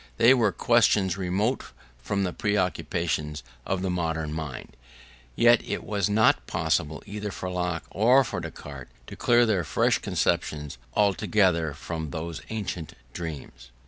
[0.17, 1.63] They were questions remote
[1.99, 4.75] from the preoccupations of the modern mind;
[5.35, 9.99] yet it was not possible either for Locke or for Descartes to clear their fresh
[9.99, 13.69] conceptions altogether from those ancient dreams.